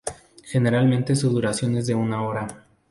Generalmente 0.45 1.15
su 1.15 1.29
duración 1.29 1.77
es 1.77 1.85
de 1.85 1.93
una 1.93 2.23
hora. 2.23 2.47